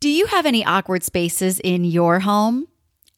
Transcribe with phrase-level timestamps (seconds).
[0.00, 2.68] Do you have any awkward spaces in your home?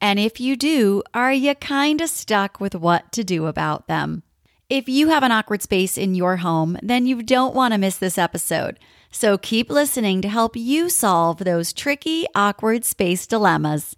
[0.01, 4.23] And if you do, are you kind of stuck with what to do about them?
[4.71, 7.99] If you have an awkward space in your home, then you don't want to miss
[7.99, 8.79] this episode.
[9.11, 13.95] So keep listening to help you solve those tricky, awkward space dilemmas.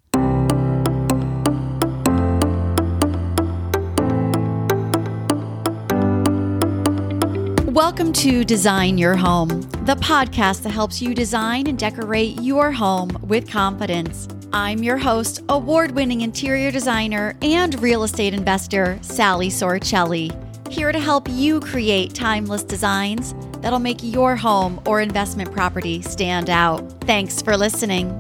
[7.93, 13.11] Welcome to Design Your Home, the podcast that helps you design and decorate your home
[13.20, 14.29] with confidence.
[14.50, 20.32] I'm your host, award winning interior designer and real estate investor, Sally Sorcelli
[20.72, 26.48] here to help you create timeless designs that'll make your home or investment property stand
[26.48, 26.98] out.
[27.03, 28.18] Thanks for listening.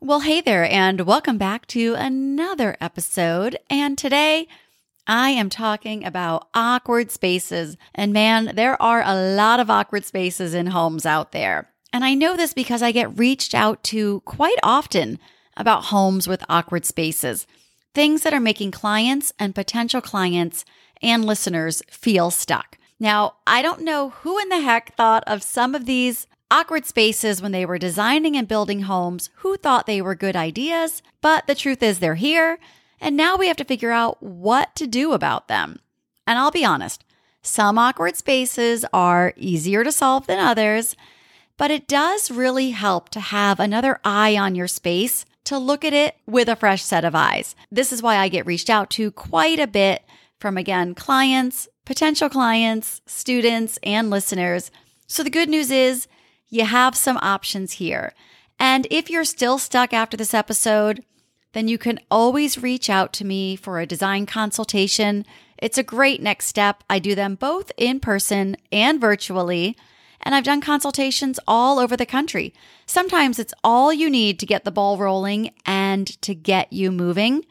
[0.00, 3.58] Well, hey there, and welcome back to another episode.
[3.70, 4.46] And today,
[5.06, 7.76] I am talking about awkward spaces.
[7.94, 11.70] And man, there are a lot of awkward spaces in homes out there.
[11.92, 15.18] And I know this because I get reached out to quite often
[15.56, 17.46] about homes with awkward spaces
[17.96, 20.66] things that are making clients and potential clients
[21.00, 22.76] and listeners feel stuck.
[23.00, 27.40] Now, I don't know who in the heck thought of some of these awkward spaces
[27.40, 31.54] when they were designing and building homes, who thought they were good ideas, but the
[31.54, 32.58] truth is they're here,
[33.00, 35.80] and now we have to figure out what to do about them.
[36.26, 37.04] And I'll be honest,
[37.42, 40.96] some awkward spaces are easier to solve than others,
[41.56, 45.92] but it does really help to have another eye on your space to look at
[45.92, 47.54] it with a fresh set of eyes.
[47.70, 50.02] This is why I get reached out to quite a bit
[50.40, 54.70] from, again, clients, potential clients, students, and listeners.
[55.06, 56.08] So the good news is
[56.48, 58.12] you have some options here.
[58.58, 61.04] And if you're still stuck after this episode,
[61.56, 65.24] then you can always reach out to me for a design consultation.
[65.56, 66.84] It's a great next step.
[66.90, 69.76] I do them both in person and virtually
[70.26, 72.52] and I've done consultations all over the country.
[72.84, 77.44] Sometimes it's all you need to get the ball rolling and to get you moving.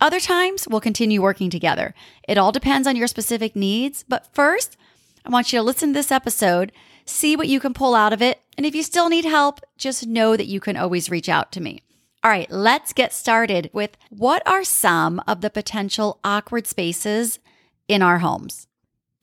[0.00, 1.92] Other times, we'll continue working together.
[2.28, 4.04] It all depends on your specific needs.
[4.06, 4.76] But first,
[5.24, 6.72] I want you to listen to this episode,
[7.04, 8.40] see what you can pull out of it.
[8.56, 11.60] And if you still need help, just know that you can always reach out to
[11.60, 11.83] me.
[12.24, 17.38] All right, let's get started with what are some of the potential awkward spaces
[17.86, 18.66] in our homes?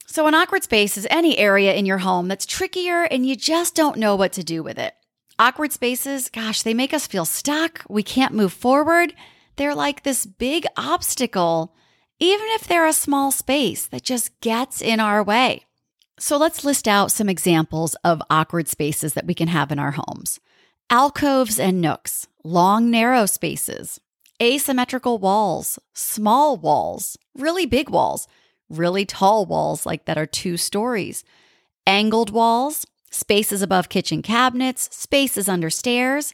[0.05, 3.73] So, an awkward space is any area in your home that's trickier and you just
[3.73, 4.93] don't know what to do with it.
[5.39, 7.83] Awkward spaces, gosh, they make us feel stuck.
[7.89, 9.15] We can't move forward.
[9.55, 11.73] They're like this big obstacle,
[12.19, 15.65] even if they're a small space that just gets in our way.
[16.19, 19.95] So, let's list out some examples of awkward spaces that we can have in our
[19.97, 20.39] homes
[20.91, 23.99] alcoves and nooks, long, narrow spaces,
[24.41, 28.27] asymmetrical walls, small walls, really big walls
[28.71, 31.23] really tall walls like that are two stories,
[31.85, 36.33] angled walls, spaces above kitchen cabinets, spaces under stairs.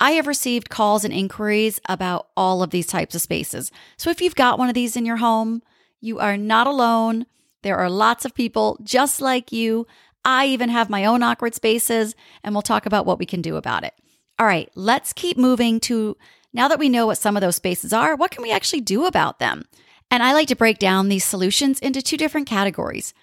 [0.00, 3.70] I have received calls and inquiries about all of these types of spaces.
[3.96, 5.62] So if you've got one of these in your home,
[6.00, 7.26] you are not alone.
[7.62, 9.86] There are lots of people just like you.
[10.26, 13.54] I even have my own awkward spaces, and we'll talk about what we can do
[13.56, 13.94] about it.
[14.38, 16.16] All right, let's keep moving to
[16.52, 19.06] now that we know what some of those spaces are, what can we actually do
[19.06, 19.66] about them?
[20.10, 23.14] And I like to break down these solutions into two different categories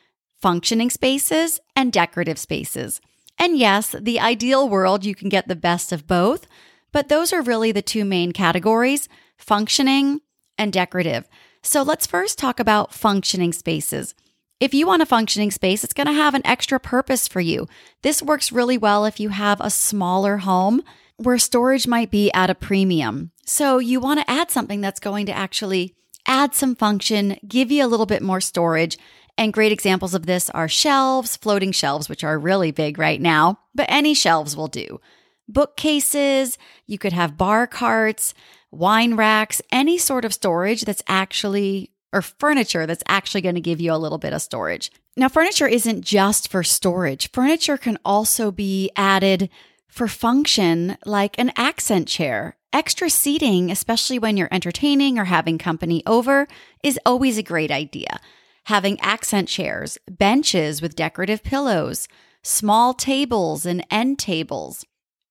[0.42, 3.00] functioning spaces and decorative spaces.
[3.38, 6.48] And yes, the ideal world, you can get the best of both,
[6.92, 10.22] but those are really the two main categories functioning
[10.58, 11.28] and decorative.
[11.62, 14.14] So let's first talk about functioning spaces.
[14.64, 17.68] If you want a functioning space, it's going to have an extra purpose for you.
[18.02, 20.84] This works really well if you have a smaller home
[21.18, 23.32] where storage might be at a premium.
[23.46, 27.84] So you want to add something that's going to actually add some function, give you
[27.84, 28.98] a little bit more storage.
[29.38, 33.60] And great examples of this are shelves, floating shelves, which are really big right now,
[33.76, 35.02] but any shelves will do.
[35.46, 36.58] Bookcases,
[36.88, 38.34] you could have bar carts,
[38.72, 43.82] wine racks, any sort of storage that's actually, or furniture that's actually going to give
[43.82, 44.92] you a little bit of storage.
[45.18, 49.50] Now, furniture isn't just for storage, furniture can also be added
[49.88, 56.02] for function, like an accent chair Extra seating, especially when you're entertaining or having company
[56.08, 56.48] over,
[56.84, 58.20] is always a great idea.
[58.64, 62.08] Having accent chairs, benches with decorative pillows,
[62.42, 64.86] small tables and end tables,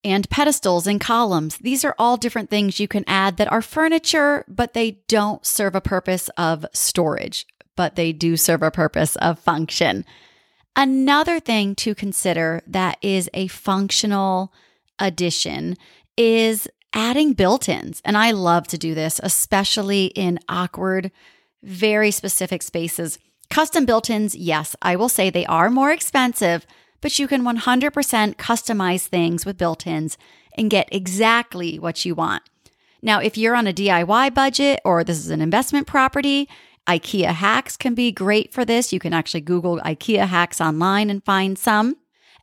[0.05, 1.59] and pedestals and columns.
[1.59, 5.75] These are all different things you can add that are furniture, but they don't serve
[5.75, 7.47] a purpose of storage,
[7.77, 10.05] but they do serve a purpose of function.
[10.75, 14.53] Another thing to consider that is a functional
[14.99, 15.77] addition
[16.17, 18.01] is adding built ins.
[18.05, 21.11] And I love to do this, especially in awkward,
[21.63, 23.19] very specific spaces.
[23.51, 26.67] Custom built ins, yes, I will say they are more expensive,
[27.03, 30.17] but you can 100% customize things with built ins
[30.57, 32.43] and get exactly what you want.
[33.03, 36.49] Now, if you're on a DIY budget or this is an investment property,
[36.87, 38.93] IKEA hacks can be great for this.
[38.93, 41.97] You can actually Google IKEA hacks online and find some.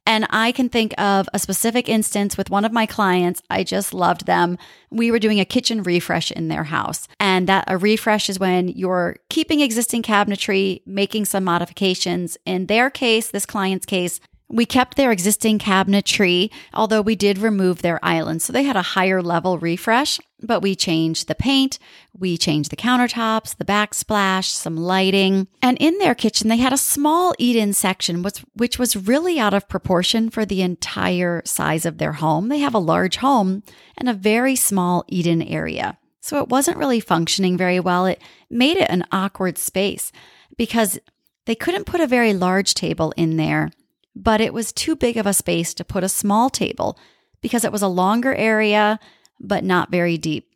[0.06, 3.44] And I can think of a specific instance with one of my clients.
[3.50, 4.58] I just loved them.
[4.90, 7.08] We were doing a kitchen refresh in their house.
[7.20, 12.38] And that a refresh is when you're keeping existing cabinetry, making some modifications.
[12.46, 14.20] In their case, this client's case,
[14.52, 18.42] we kept their existing cabinetry, although we did remove their island.
[18.42, 21.78] So they had a higher level refresh, but we changed the paint,
[22.18, 25.48] we changed the countertops, the backsplash, some lighting.
[25.62, 29.54] And in their kitchen, they had a small eat in section, which was really out
[29.54, 32.50] of proportion for the entire size of their home.
[32.50, 33.62] They have a large home
[33.98, 36.00] and a very small eat in area.
[36.22, 38.08] So it wasn't really functioning very well.
[38.08, 40.12] It made it an awkward space
[40.58, 41.00] because
[41.46, 43.72] they couldn't put a very large table in there
[44.16, 46.98] but it was too big of a space to put a small table
[47.42, 49.00] because it was a longer area,
[49.40, 50.54] but not very deep.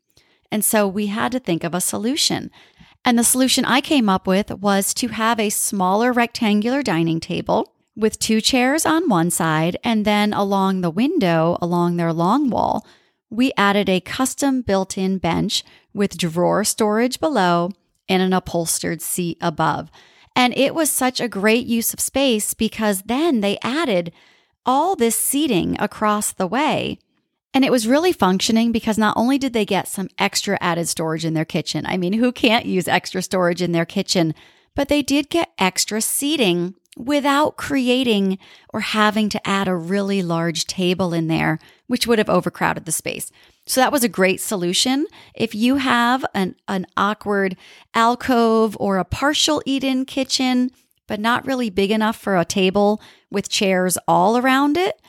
[0.51, 2.51] And so we had to think of a solution.
[3.05, 7.73] And the solution I came up with was to have a smaller rectangular dining table
[7.95, 9.77] with two chairs on one side.
[9.83, 12.85] And then along the window, along their long wall,
[13.29, 15.63] we added a custom built in bench
[15.93, 17.71] with drawer storage below
[18.07, 19.89] and an upholstered seat above.
[20.35, 24.11] And it was such a great use of space because then they added
[24.65, 26.97] all this seating across the way.
[27.53, 31.23] And it was really functioning because not only did they get some extra added storage
[31.23, 34.33] in their kitchen, I mean, who can't use extra storage in their kitchen?
[34.75, 38.39] But they did get extra seating without creating
[38.73, 42.91] or having to add a really large table in there, which would have overcrowded the
[42.91, 43.31] space.
[43.65, 45.05] So that was a great solution.
[45.33, 47.55] If you have an, an awkward
[47.93, 50.71] alcove or a partial eat in kitchen,
[51.07, 53.01] but not really big enough for a table
[53.31, 54.99] with chairs all around it,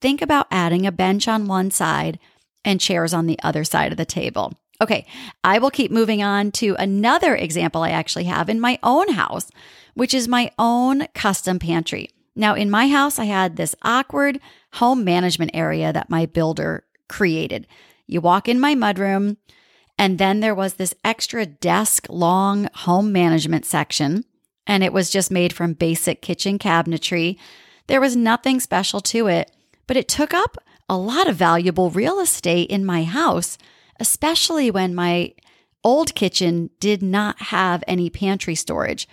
[0.00, 2.18] think about adding a bench on one side
[2.64, 4.54] and chairs on the other side of the table.
[4.80, 5.06] Okay,
[5.42, 9.50] I will keep moving on to another example I actually have in my own house,
[9.94, 12.10] which is my own custom pantry.
[12.36, 14.38] Now, in my house, I had this awkward
[14.74, 17.66] home management area that my builder created.
[18.08, 19.36] You walk in my mudroom,
[19.98, 24.24] and then there was this extra desk long home management section,
[24.66, 27.36] and it was just made from basic kitchen cabinetry.
[27.86, 29.52] There was nothing special to it,
[29.86, 30.56] but it took up
[30.88, 33.58] a lot of valuable real estate in my house,
[34.00, 35.34] especially when my
[35.84, 39.06] old kitchen did not have any pantry storage.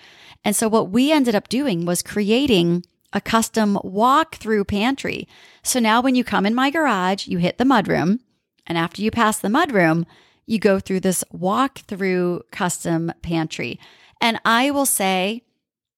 [0.46, 5.28] And so, what we ended up doing was creating a custom walk through pantry.
[5.64, 8.20] So now, when you come in my garage, you hit the mudroom,
[8.68, 10.06] and after you pass the mudroom,
[10.46, 13.80] you go through this walk through custom pantry.
[14.22, 15.44] And I will say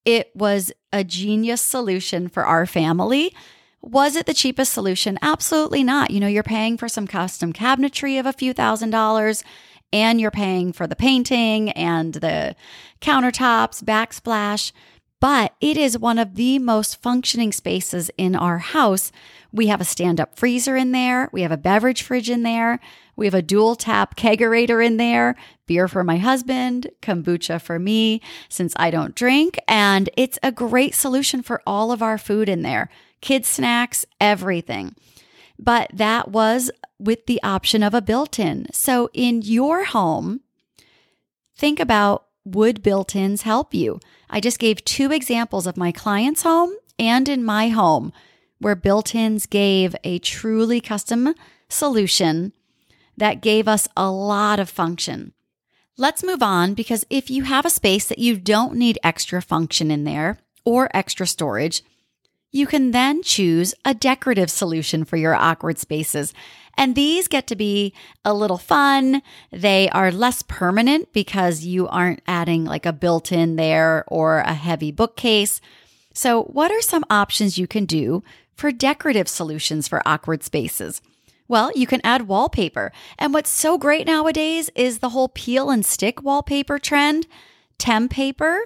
[0.05, 3.35] it was a genius solution for our family.
[3.81, 5.19] Was it the cheapest solution?
[5.21, 6.11] Absolutely not.
[6.11, 9.43] You know, you're paying for some custom cabinetry of a few thousand dollars
[9.93, 12.55] and you're paying for the painting and the
[13.01, 14.71] countertops, backsplash
[15.19, 19.11] but it is one of the most functioning spaces in our house.
[19.57, 21.29] We have a stand up freezer in there.
[21.33, 22.79] We have a beverage fridge in there.
[23.15, 28.21] We have a dual tap kegerator in there, beer for my husband, kombucha for me,
[28.49, 29.57] since I don't drink.
[29.67, 32.89] And it's a great solution for all of our food in there
[33.19, 34.95] kids' snacks, everything.
[35.57, 38.67] But that was with the option of a built in.
[38.71, 40.41] So in your home,
[41.55, 43.99] think about would built ins help you?
[44.29, 48.13] I just gave two examples of my client's home and in my home
[48.59, 51.33] where built ins gave a truly custom
[51.69, 52.53] solution
[53.17, 55.33] that gave us a lot of function.
[55.97, 59.89] Let's move on because if you have a space that you don't need extra function
[59.89, 61.83] in there or extra storage,
[62.51, 66.33] you can then choose a decorative solution for your awkward spaces.
[66.77, 69.23] And these get to be a little fun.
[69.51, 74.53] They are less permanent because you aren't adding like a built in there or a
[74.53, 75.59] heavy bookcase.
[76.13, 78.23] So, what are some options you can do
[78.57, 81.01] for decorative solutions for awkward spaces?
[81.47, 82.91] Well, you can add wallpaper.
[83.17, 87.27] And what's so great nowadays is the whole peel and stick wallpaper trend.
[87.79, 88.59] Tempaper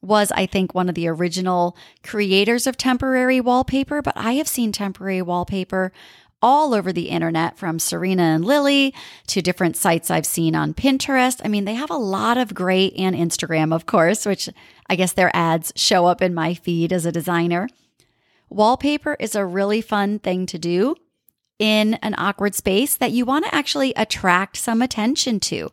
[0.00, 4.72] was, I think, one of the original creators of temporary wallpaper, but I have seen
[4.72, 5.92] temporary wallpaper
[6.42, 8.92] all over the internet from Serena and Lily
[9.28, 11.40] to different sites I've seen on Pinterest.
[11.42, 14.50] I mean, they have a lot of great and Instagram, of course, which
[14.90, 17.68] I guess their ads show up in my feed as a designer.
[18.48, 20.96] Wallpaper is a really fun thing to do
[21.58, 25.70] in an awkward space that you want to actually attract some attention to.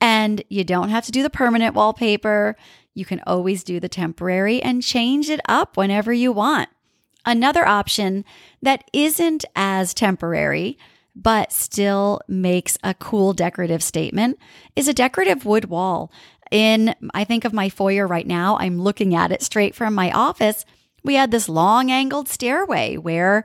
[0.00, 2.56] And you don't have to do the permanent wallpaper.
[2.94, 6.68] You can always do the temporary and change it up whenever you want.
[7.24, 8.24] Another option
[8.62, 10.78] that isn't as temporary,
[11.14, 14.38] but still makes a cool decorative statement
[14.76, 16.12] is a decorative wood wall.
[16.50, 20.10] In, I think of my foyer right now, I'm looking at it straight from my
[20.12, 20.64] office.
[21.04, 23.44] We had this long angled stairway where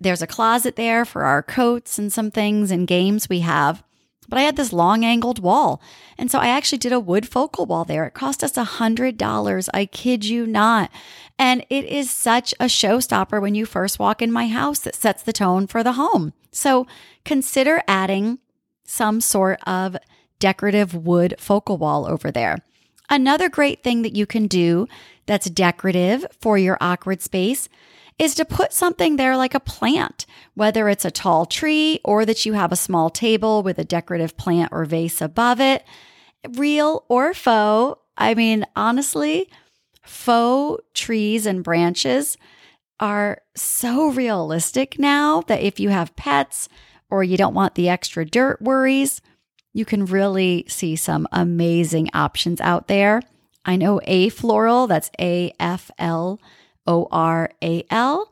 [0.00, 3.82] there's a closet there for our coats and some things and games we have.
[4.28, 5.80] But I had this long angled wall.
[6.18, 8.04] And so I actually did a wood focal wall there.
[8.04, 9.68] It cost us a $100.
[9.72, 10.90] I kid you not.
[11.38, 15.22] And it is such a showstopper when you first walk in my house that sets
[15.22, 16.34] the tone for the home.
[16.52, 16.86] So
[17.24, 18.38] consider adding
[18.84, 19.96] some sort of
[20.38, 22.58] decorative wood focal wall over there.
[23.10, 24.86] Another great thing that you can do
[25.26, 27.68] that's decorative for your awkward space
[28.18, 32.44] is to put something there like a plant, whether it's a tall tree or that
[32.44, 35.84] you have a small table with a decorative plant or vase above it,
[36.56, 38.00] real or faux.
[38.16, 39.48] I mean, honestly,
[40.02, 42.36] faux trees and branches
[42.98, 46.68] are so realistic now that if you have pets
[47.10, 49.20] or you don't want the extra dirt worries,
[49.72, 53.22] you can really see some amazing options out there.
[53.64, 56.40] I know A Floral, that's A F L
[56.86, 58.30] O R A L.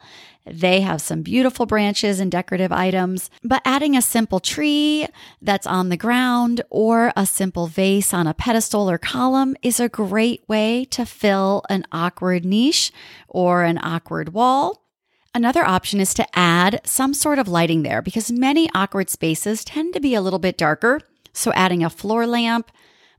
[0.48, 5.08] They have some beautiful branches and decorative items, but adding a simple tree
[5.42, 9.88] that's on the ground or a simple vase on a pedestal or column is a
[9.88, 12.92] great way to fill an awkward niche
[13.28, 14.84] or an awkward wall.
[15.34, 19.94] Another option is to add some sort of lighting there because many awkward spaces tend
[19.94, 21.00] to be a little bit darker.
[21.36, 22.70] So adding a floor lamp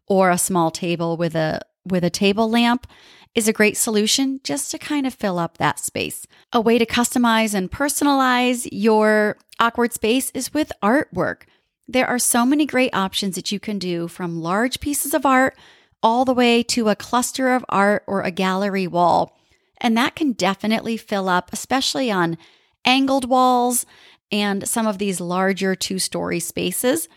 [0.08, 2.88] or a small table with a with a table lamp
[3.36, 6.26] is a great solution just to kind of fill up that space.
[6.52, 11.44] A way to customize and personalize your awkward space is with artwork.
[11.88, 15.58] There are so many great options that you can do from large pieces of art
[16.02, 19.38] all the way to a cluster of art or a gallery wall.
[19.80, 22.38] And that can definitely fill up, especially on
[22.84, 23.86] angled walls
[24.32, 27.08] and some of these larger two story spaces,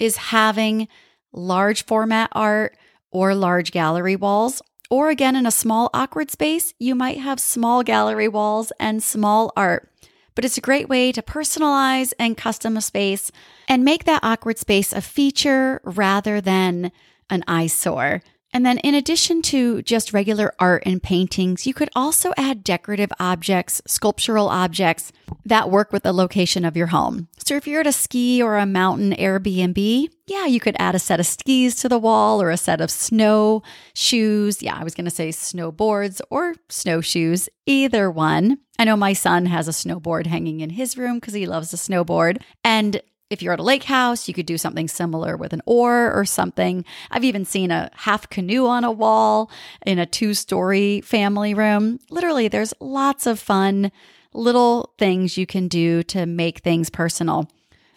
[0.00, 0.88] is having
[1.32, 2.76] large format art
[3.12, 7.84] or large gallery walls or again, in a small, awkward space, you might have small
[7.84, 9.88] gallery walls and small art.
[10.34, 13.30] But it's a great way to personalize and custom a space
[13.68, 16.90] and make that awkward space a feature rather than
[17.30, 18.22] an eyesore.
[18.52, 23.12] And then, in addition to just regular art and paintings, you could also add decorative
[23.20, 25.12] objects, sculptural objects
[25.44, 27.28] that work with the location of your home.
[27.38, 30.98] So, if you're at a ski or a mountain Airbnb, yeah, you could add a
[30.98, 33.62] set of skis to the wall or a set of snow
[33.94, 34.62] shoes.
[34.62, 38.58] Yeah, I was going to say snowboards or snowshoes, either one.
[38.78, 41.76] I know my son has a snowboard hanging in his room because he loves to
[41.76, 42.40] snowboard.
[42.64, 46.12] And if you're at a lake house, you could do something similar with an oar
[46.12, 46.84] or something.
[47.12, 49.50] I've even seen a half canoe on a wall
[49.86, 52.00] in a two story family room.
[52.10, 53.92] Literally, there's lots of fun
[54.34, 57.48] little things you can do to make things personal.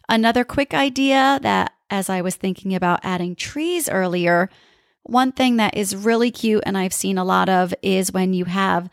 [0.08, 4.50] Another quick idea that, as I was thinking about adding trees earlier,
[5.02, 8.46] one thing that is really cute and I've seen a lot of is when you
[8.46, 8.90] have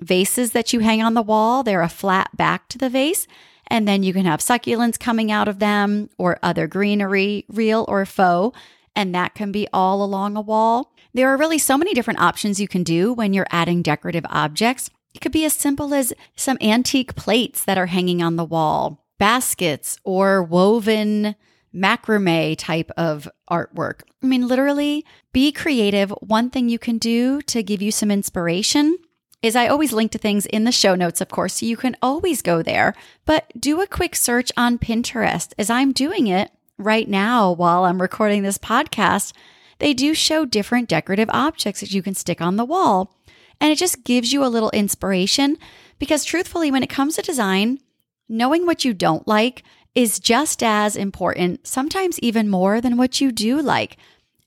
[0.00, 3.26] vases that you hang on the wall, they're a flat back to the vase
[3.72, 8.04] and then you can have succulents coming out of them or other greenery, real or
[8.04, 8.56] faux.
[8.94, 10.92] And that can be all along a wall.
[11.14, 14.90] There are really so many different options you can do when you're adding decorative objects.
[15.14, 19.06] It could be as simple as some antique plates that are hanging on the wall,
[19.18, 21.34] baskets, or woven
[21.74, 24.02] macrame type of artwork.
[24.22, 26.10] I mean, literally, be creative.
[26.20, 28.98] One thing you can do to give you some inspiration
[29.42, 31.96] is I always link to things in the show notes, of course, so you can
[32.00, 32.94] always go there.
[33.26, 38.00] But do a quick search on Pinterest as I'm doing it right now while I'm
[38.00, 39.32] recording this podcast.
[39.78, 43.16] They do show different decorative objects that you can stick on the wall.
[43.60, 45.56] And it just gives you a little inspiration
[45.98, 47.80] because, truthfully, when it comes to design,
[48.28, 53.30] knowing what you don't like is just as important, sometimes even more than what you
[53.32, 53.96] do like.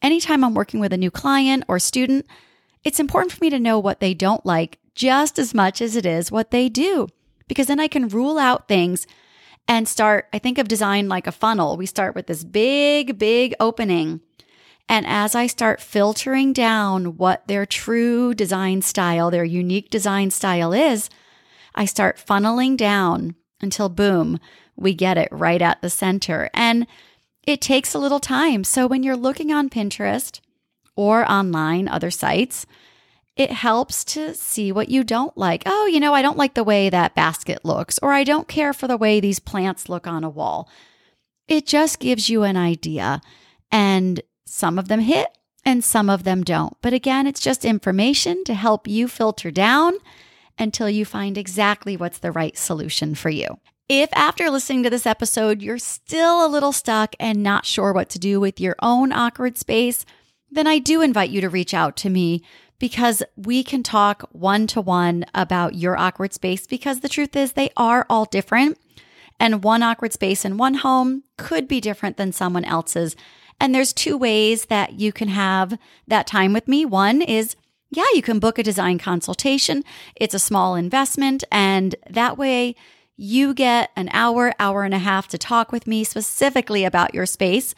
[0.01, 2.25] Anytime I'm working with a new client or student,
[2.83, 6.05] it's important for me to know what they don't like just as much as it
[6.05, 7.07] is what they do,
[7.47, 9.05] because then I can rule out things
[9.67, 10.27] and start.
[10.33, 11.77] I think of design like a funnel.
[11.77, 14.21] We start with this big, big opening.
[14.87, 20.73] And as I start filtering down what their true design style, their unique design style
[20.73, 21.09] is,
[21.73, 24.39] I start funneling down until boom,
[24.75, 26.49] we get it right at the center.
[26.53, 26.85] And
[27.47, 28.63] it takes a little time.
[28.63, 30.39] So when you're looking on Pinterest
[30.95, 32.65] or online, other sites,
[33.35, 35.63] it helps to see what you don't like.
[35.65, 38.73] Oh, you know, I don't like the way that basket looks, or I don't care
[38.73, 40.69] for the way these plants look on a wall.
[41.47, 43.21] It just gives you an idea.
[43.71, 45.27] And some of them hit
[45.65, 46.77] and some of them don't.
[46.81, 49.95] But again, it's just information to help you filter down
[50.57, 53.59] until you find exactly what's the right solution for you.
[53.89, 58.09] If after listening to this episode, you're still a little stuck and not sure what
[58.11, 60.05] to do with your own awkward space,
[60.49, 62.43] then I do invite you to reach out to me
[62.79, 67.53] because we can talk one to one about your awkward space because the truth is
[67.53, 68.77] they are all different.
[69.39, 73.15] And one awkward space in one home could be different than someone else's.
[73.59, 75.77] And there's two ways that you can have
[76.07, 76.85] that time with me.
[76.85, 77.55] One is,
[77.89, 79.83] yeah, you can book a design consultation.
[80.15, 81.43] It's a small investment.
[81.51, 82.75] And that way
[83.17, 87.25] you get an hour, hour and a half to talk with me specifically about your
[87.25, 87.75] space.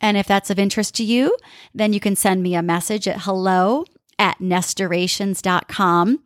[0.00, 1.36] And if that's of interest to you,
[1.74, 3.84] then you can send me a message at hello
[4.18, 6.20] at nestorations.com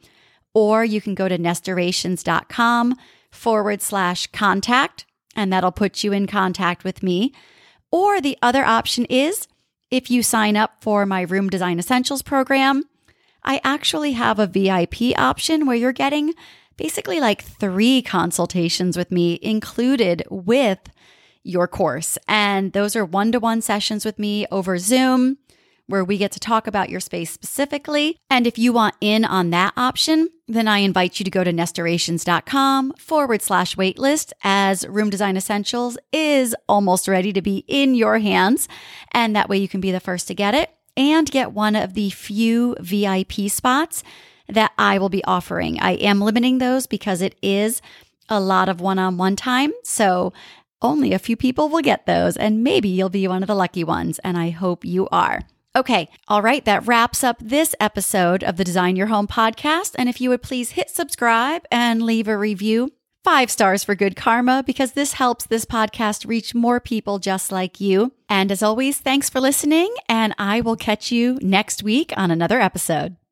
[0.54, 2.94] or you can go to nestorations.com
[3.30, 7.32] forward slash contact and that'll put you in contact with me.
[7.90, 9.48] Or the other option is
[9.90, 12.84] if you sign up for my Room Design Essentials program,
[13.42, 16.34] I actually have a VIP option where you're getting
[16.76, 20.78] basically like three consultations with me included with
[21.42, 22.16] your course.
[22.28, 25.38] And those are one to one sessions with me over Zoom
[25.86, 28.16] where we get to talk about your space specifically.
[28.30, 31.52] And if you want in on that option, then I invite you to go to
[31.52, 38.18] nestorations.com forward slash waitlist as Room Design Essentials is almost ready to be in your
[38.18, 38.68] hands.
[39.12, 41.94] And that way you can be the first to get it and get one of
[41.94, 44.02] the few VIP spots
[44.48, 45.80] that I will be offering.
[45.80, 47.80] I am limiting those because it is
[48.28, 49.72] a lot of one on one time.
[49.84, 50.32] So
[50.80, 53.84] only a few people will get those, and maybe you'll be one of the lucky
[53.84, 54.18] ones.
[54.20, 55.42] And I hope you are.
[55.74, 59.94] Okay, all right, that wraps up this episode of the Design Your Home podcast.
[59.96, 62.92] And if you would please hit subscribe and leave a review,
[63.24, 67.80] five stars for good karma, because this helps this podcast reach more people just like
[67.80, 68.12] you.
[68.28, 72.60] And as always, thanks for listening, and I will catch you next week on another
[72.60, 73.16] episode.